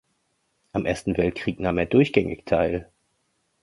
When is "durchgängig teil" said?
1.85-2.89